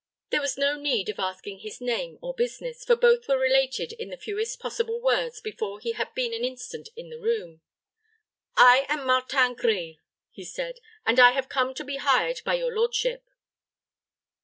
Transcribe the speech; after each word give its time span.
There 0.31 0.41
was 0.41 0.57
no 0.57 0.79
need 0.79 1.09
of 1.09 1.19
asking 1.19 1.59
his 1.59 1.79
name 1.79 2.17
or 2.23 2.33
business, 2.33 2.83
for 2.83 2.95
both 2.95 3.27
were 3.27 3.37
related 3.37 3.93
in 3.93 4.09
the 4.09 4.17
fewest 4.17 4.59
possible 4.59 4.99
words 4.99 5.39
before 5.39 5.79
he 5.79 5.91
had 5.91 6.15
been 6.15 6.33
an 6.33 6.43
instant 6.43 6.89
in 6.95 7.11
the 7.11 7.19
room. 7.19 7.61
"I 8.57 8.87
am 8.89 9.05
Martin 9.05 9.53
Grille," 9.53 9.97
he 10.31 10.43
said, 10.43 10.79
"and 11.05 11.19
I 11.19 11.33
have 11.33 11.49
come 11.49 11.75
to 11.75 11.83
be 11.83 11.97
hired 11.97 12.41
by 12.43 12.55
your 12.55 12.73
lordship." 12.75 13.29